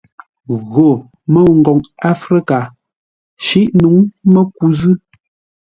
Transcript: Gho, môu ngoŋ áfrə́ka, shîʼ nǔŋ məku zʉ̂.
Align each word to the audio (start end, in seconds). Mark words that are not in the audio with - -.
Gho, 0.71 0.87
môu 1.31 1.49
ngoŋ 1.59 1.79
áfrə́ka, 2.09 2.59
shîʼ 3.45 3.69
nǔŋ 3.79 3.95
məku 4.31 4.65
zʉ̂. 4.79 4.93